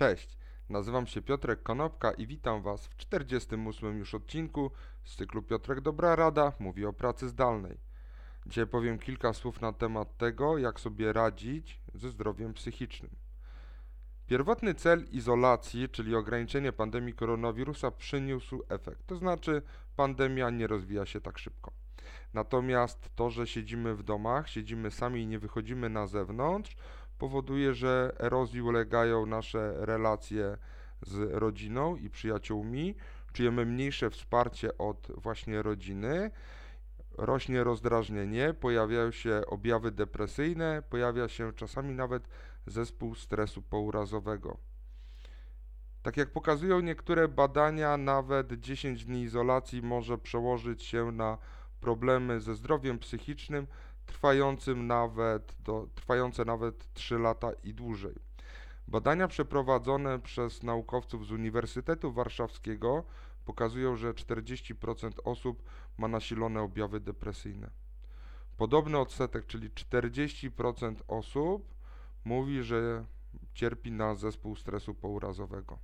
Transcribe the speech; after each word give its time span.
Cześć, 0.00 0.38
nazywam 0.68 1.06
się 1.06 1.22
Piotrek 1.22 1.62
Konopka 1.62 2.10
i 2.10 2.26
witam 2.26 2.62
Was 2.62 2.86
w 2.86 2.96
48 2.96 3.98
już 3.98 4.14
odcinku 4.14 4.70
z 5.04 5.16
cyklu 5.16 5.42
Piotrek 5.42 5.80
Dobra 5.80 6.16
Rada 6.16 6.52
mówi 6.58 6.86
o 6.86 6.92
pracy 6.92 7.28
zdalnej. 7.28 7.78
Dzisiaj 8.46 8.66
powiem 8.66 8.98
kilka 8.98 9.32
słów 9.32 9.60
na 9.60 9.72
temat 9.72 10.16
tego, 10.16 10.58
jak 10.58 10.80
sobie 10.80 11.12
radzić 11.12 11.80
ze 11.94 12.10
zdrowiem 12.10 12.54
psychicznym. 12.54 13.10
Pierwotny 14.26 14.74
cel 14.74 15.04
izolacji, 15.10 15.88
czyli 15.88 16.14
ograniczenie 16.14 16.72
pandemii 16.72 17.14
koronawirusa, 17.14 17.90
przyniósł 17.90 18.62
efekt, 18.68 19.06
to 19.06 19.16
znaczy 19.16 19.62
pandemia 19.96 20.50
nie 20.50 20.66
rozwija 20.66 21.06
się 21.06 21.20
tak 21.20 21.38
szybko. 21.38 21.72
Natomiast 22.34 23.10
to, 23.16 23.30
że 23.30 23.46
siedzimy 23.46 23.94
w 23.94 24.02
domach, 24.02 24.48
siedzimy 24.48 24.90
sami 24.90 25.22
i 25.22 25.26
nie 25.26 25.38
wychodzimy 25.38 25.88
na 25.88 26.06
zewnątrz, 26.06 26.76
powoduje, 27.20 27.74
że 27.74 28.12
erozji 28.18 28.62
ulegają 28.62 29.26
nasze 29.26 29.74
relacje 29.86 30.56
z 31.02 31.32
rodziną 31.32 31.96
i 31.96 32.10
przyjaciółmi, 32.10 32.94
czujemy 33.32 33.66
mniejsze 33.66 34.10
wsparcie 34.10 34.78
od 34.78 35.08
właśnie 35.16 35.62
rodziny, 35.62 36.30
rośnie 37.18 37.64
rozdrażnienie, 37.64 38.54
pojawiają 38.54 39.10
się 39.10 39.42
objawy 39.46 39.90
depresyjne, 39.90 40.82
pojawia 40.90 41.28
się 41.28 41.52
czasami 41.52 41.94
nawet 41.94 42.28
zespół 42.66 43.14
stresu 43.14 43.62
pourazowego. 43.62 44.56
Tak 46.02 46.16
jak 46.16 46.30
pokazują 46.30 46.80
niektóre 46.80 47.28
badania, 47.28 47.96
nawet 47.96 48.52
10 48.52 49.04
dni 49.04 49.22
izolacji 49.22 49.82
może 49.82 50.18
przełożyć 50.18 50.82
się 50.82 51.12
na 51.12 51.38
problemy 51.80 52.40
ze 52.40 52.54
zdrowiem 52.54 52.98
psychicznym, 52.98 53.66
trwającym 54.10 54.86
nawet 54.86 55.56
do, 55.64 55.88
trwające 55.94 56.44
nawet 56.44 56.92
3 56.94 57.18
lata 57.18 57.52
i 57.64 57.74
dłużej. 57.74 58.14
Badania 58.88 59.28
przeprowadzone 59.28 60.18
przez 60.18 60.62
naukowców 60.62 61.26
z 61.26 61.32
Uniwersytetu 61.32 62.12
Warszawskiego 62.12 63.04
pokazują, 63.44 63.96
że 63.96 64.12
40% 64.12 65.10
osób 65.24 65.62
ma 65.98 66.08
nasilone 66.08 66.62
objawy 66.62 67.00
depresyjne. 67.00 67.70
Podobny 68.56 68.98
odsetek, 68.98 69.46
czyli 69.46 69.70
40% 69.70 70.94
osób 71.08 71.74
mówi, 72.24 72.62
że 72.62 73.04
cierpi 73.54 73.92
na 73.92 74.14
zespół 74.14 74.56
stresu 74.56 74.94
pourazowego. 74.94 75.78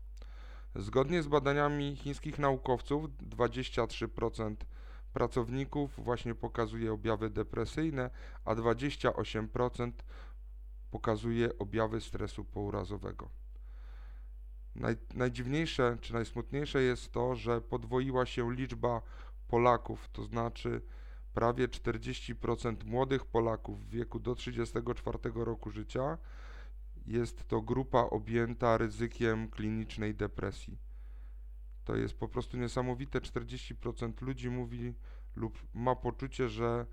Zgodnie 0.75 1.23
z 1.23 1.29
badaniami 1.29 1.97
chińskich 1.97 2.39
naukowców 2.39 3.05
23% 3.11 4.55
pracowników 5.17 6.05
właśnie 6.05 6.35
pokazuje 6.35 6.93
objawy 6.93 7.31
depresyjne, 7.31 8.11
a 8.45 8.55
28% 8.55 9.93
pokazuje 10.91 11.59
objawy 11.59 12.01
stresu 12.01 12.45
pourazowego. 12.45 13.31
Naj, 14.75 14.97
najdziwniejsze 15.15 15.99
czy 16.01 16.13
najsmutniejsze 16.13 16.83
jest 16.83 17.13
to, 17.13 17.35
że 17.35 17.61
podwoiła 17.61 18.27
się 18.27 18.55
liczba 18.55 19.03
Polaków, 19.49 20.09
to 20.13 20.25
znaczy 20.25 20.83
prawie 21.35 21.69
40% 21.69 22.85
młodych 22.85 23.27
Polaków 23.27 23.87
w 23.87 23.89
wieku 23.89 24.19
do 24.19 24.35
34 24.35 25.19
roku 25.35 25.71
życia 25.71 26.19
jest 27.07 27.49
to 27.49 27.63
grupa 27.63 28.01
objęta 28.01 28.79
ryzykiem 28.79 29.49
klinicznej 29.49 30.15
depresji. 30.15 30.86
To 31.87 31.97
jest 31.97 32.15
po 32.15 32.29
prostu 32.29 32.57
niesamowite. 32.57 33.21
40% 33.21 34.23
ludzi 34.23 34.51
mówi 34.51 34.95
lub 35.37 35.59
ma 35.75 35.97
poczucie, 35.97 36.49
że 36.49 36.87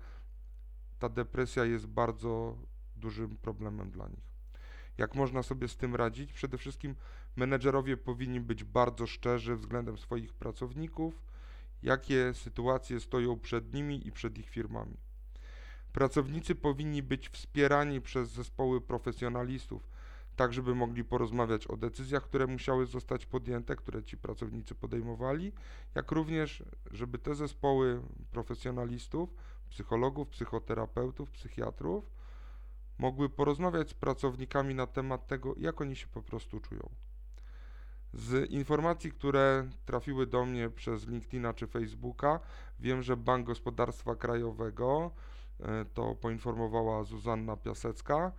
ta 0.98 1.08
depresja 1.08 1.64
jest 1.64 1.86
bardzo 1.86 2.58
dużym 2.96 3.36
problemem 3.36 3.90
dla 3.90 4.08
nich. 4.08 4.34
Jak 4.98 5.14
można 5.14 5.42
sobie 5.42 5.68
z 5.68 5.76
tym 5.76 5.94
radzić? 5.94 6.32
Przede 6.32 6.58
wszystkim 6.58 6.94
menedżerowie 7.36 7.96
powinni 7.96 8.40
być 8.40 8.64
bardzo 8.64 9.06
szczerzy 9.06 9.56
względem 9.56 9.98
swoich 9.98 10.32
pracowników, 10.32 11.22
jakie 11.82 12.34
sytuacje 12.34 13.00
stoją 13.00 13.38
przed 13.38 13.74
nimi 13.74 14.06
i 14.06 14.12
przed 14.12 14.38
ich 14.38 14.48
firmami. 14.48 14.96
Pracownicy 15.92 16.54
powinni 16.54 17.02
być 17.02 17.28
wspierani 17.28 18.00
przez 18.00 18.30
zespoły 18.30 18.80
profesjonalistów, 18.80 19.88
tak 20.36 20.52
żeby 20.52 20.74
mogli 20.74 21.04
porozmawiać 21.04 21.66
o 21.66 21.76
decyzjach, 21.76 22.22
które 22.22 22.46
musiały 22.46 22.86
zostać 22.86 23.26
podjęte, 23.26 23.76
które 23.76 24.02
ci 24.02 24.16
pracownicy 24.16 24.74
podejmowali, 24.74 25.52
jak 25.94 26.12
również, 26.12 26.64
żeby 26.90 27.18
te 27.18 27.34
zespoły 27.34 28.02
profesjonalistów, 28.30 29.34
psychologów, 29.68 30.28
psychoterapeutów, 30.28 31.30
psychiatrów 31.30 32.10
mogły 32.98 33.28
porozmawiać 33.28 33.90
z 33.90 33.94
pracownikami 33.94 34.74
na 34.74 34.86
temat 34.86 35.26
tego, 35.26 35.54
jak 35.56 35.80
oni 35.80 35.96
się 35.96 36.06
po 36.06 36.22
prostu 36.22 36.60
czują. 36.60 36.90
Z 38.12 38.50
informacji, 38.50 39.12
które 39.12 39.68
trafiły 39.84 40.26
do 40.26 40.44
mnie 40.44 40.70
przez 40.70 41.08
LinkedIna 41.08 41.54
czy 41.54 41.66
Facebooka, 41.66 42.40
wiem, 42.80 43.02
że 43.02 43.16
Bank 43.16 43.46
Gospodarstwa 43.46 44.16
Krajowego, 44.16 45.10
e, 45.60 45.84
to 45.84 46.14
poinformowała 46.14 47.04
Zuzanna 47.04 47.56
Piasecka, 47.56 48.32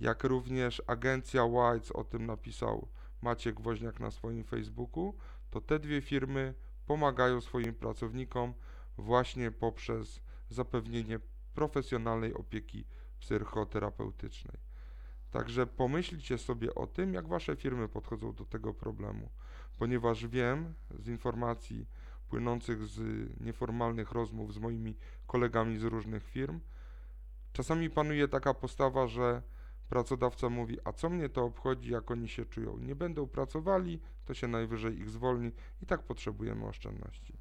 jak 0.00 0.24
również 0.24 0.82
agencja 0.86 1.44
Whites 1.44 1.92
o 1.92 2.04
tym 2.04 2.26
napisał 2.26 2.88
Maciek 3.22 3.60
Woźniak 3.60 4.00
na 4.00 4.10
swoim 4.10 4.44
Facebooku, 4.44 5.14
to 5.50 5.60
te 5.60 5.78
dwie 5.78 6.00
firmy 6.00 6.54
pomagają 6.86 7.40
swoim 7.40 7.74
pracownikom 7.74 8.54
właśnie 8.98 9.50
poprzez 9.50 10.20
zapewnienie 10.48 11.20
profesjonalnej 11.54 12.34
opieki 12.34 12.84
psychoterapeutycznej. 13.20 14.56
Także 15.30 15.66
pomyślcie 15.66 16.38
sobie 16.38 16.74
o 16.74 16.86
tym, 16.86 17.14
jak 17.14 17.28
wasze 17.28 17.56
firmy 17.56 17.88
podchodzą 17.88 18.32
do 18.32 18.44
tego 18.44 18.74
problemu, 18.74 19.30
ponieważ 19.78 20.26
wiem 20.26 20.74
z 20.90 21.08
informacji 21.08 21.86
płynących 22.28 22.86
z 22.86 23.00
nieformalnych 23.40 24.12
rozmów 24.12 24.54
z 24.54 24.58
moimi 24.58 24.96
kolegami 25.26 25.78
z 25.78 25.82
różnych 25.82 26.24
firm, 26.24 26.60
czasami 27.52 27.90
panuje 27.90 28.28
taka 28.28 28.54
postawa, 28.54 29.06
że 29.06 29.42
Pracodawca 29.88 30.48
mówi, 30.48 30.78
a 30.84 30.92
co 30.92 31.10
mnie 31.10 31.28
to 31.28 31.44
obchodzi, 31.44 31.92
jak 31.92 32.10
oni 32.10 32.28
się 32.28 32.44
czują? 32.44 32.78
Nie 32.78 32.94
będą 32.94 33.26
pracowali, 33.26 34.00
to 34.24 34.34
się 34.34 34.48
najwyżej 34.48 34.98
ich 34.98 35.10
zwolni 35.10 35.52
i 35.82 35.86
tak 35.86 36.02
potrzebujemy 36.02 36.66
oszczędności. 36.66 37.38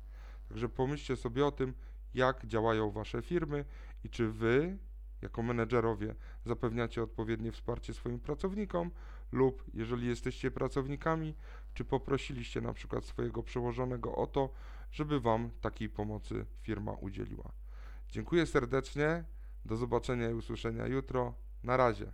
Także 0.50 0.70
pomyślcie 0.70 1.16
sobie 1.16 1.46
o 1.46 1.52
tym, 1.52 1.74
jak 2.14 2.46
działają 2.46 2.92
Wasze 2.92 3.22
firmy 3.22 3.66
i 4.04 4.10
czy 4.10 4.32
Wy, 4.32 4.78
jako 5.22 5.44
menedżerowie, 5.44 6.16
zapewniacie 6.46 7.04
odpowiednie 7.04 7.52
wsparcie 7.52 7.94
swoim 7.94 8.20
pracownikom 8.20 8.92
lub, 9.32 9.64
jeżeli 9.74 10.08
jesteście 10.08 10.52
pracownikami, 10.52 11.36
czy 11.74 11.86
poprosiliście 11.86 12.62
na 12.62 12.74
przykład 12.74 13.06
swojego 13.06 13.44
przełożonego 13.44 14.16
o 14.16 14.28
to, 14.28 14.50
żeby 14.92 15.20
Wam 15.20 15.50
takiej 15.62 15.90
pomocy 15.90 16.46
firma 16.62 16.92
udzieliła. 16.92 17.52
Dziękuję 18.10 18.46
serdecznie, 18.46 19.24
do 19.66 19.76
zobaczenia 19.76 20.30
i 20.30 20.34
usłyszenia 20.34 20.88
jutro. 20.88 21.34
Na 21.64 21.78
razie. 21.78 22.12